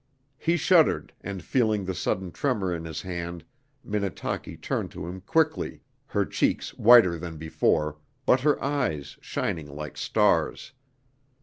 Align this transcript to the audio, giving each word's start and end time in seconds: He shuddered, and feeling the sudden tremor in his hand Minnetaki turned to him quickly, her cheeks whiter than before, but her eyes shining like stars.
He 0.39 0.57
shuddered, 0.57 1.13
and 1.23 1.43
feeling 1.43 1.85
the 1.85 1.93
sudden 1.93 2.31
tremor 2.31 2.73
in 2.73 2.85
his 2.85 3.03
hand 3.03 3.43
Minnetaki 3.83 4.57
turned 4.57 4.89
to 4.93 5.05
him 5.05 5.21
quickly, 5.21 5.81
her 6.07 6.25
cheeks 6.25 6.73
whiter 6.73 7.19
than 7.19 7.37
before, 7.37 7.97
but 8.25 8.39
her 8.39 8.59
eyes 8.63 9.17
shining 9.21 9.67
like 9.71 9.97
stars. 9.97 10.71